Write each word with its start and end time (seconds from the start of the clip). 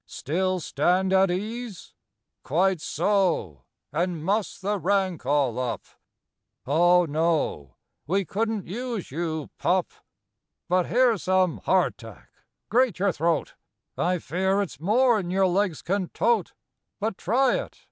Still 0.07 0.59
stand 0.59 1.13
at 1.13 1.29
ease? 1.29 1.93
Quite 2.41 2.81
so—and 2.81 4.25
muss 4.25 4.57
the 4.59 4.79
rank 4.79 5.27
all 5.27 5.59
up— 5.59 5.83
Oh 6.65 7.05
no, 7.05 7.75
we 8.07 8.25
couldn't 8.25 8.65
use 8.65 9.11
you, 9.11 9.51
pup! 9.59 9.91
But 10.67 10.87
here's 10.87 11.21
some 11.21 11.57
"hard 11.65 11.99
tack." 11.99 12.31
Grate 12.67 12.97
your 12.97 13.11
throat! 13.11 13.53
I 13.95 14.17
fear 14.17 14.59
it's 14.63 14.79
more'n 14.79 15.29
your 15.29 15.45
legs 15.45 15.83
can 15.83 16.09
tote, 16.09 16.53
But 16.99 17.15
try 17.15 17.53
it. 17.63 17.79